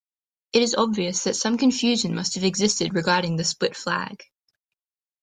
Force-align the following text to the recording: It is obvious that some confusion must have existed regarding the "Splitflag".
It 0.51 0.63
is 0.63 0.73
obvious 0.73 1.25
that 1.25 1.35
some 1.35 1.59
confusion 1.59 2.15
must 2.15 2.33
have 2.33 2.43
existed 2.43 2.95
regarding 2.95 3.35
the 3.35 3.43
"Splitflag". 3.43 4.21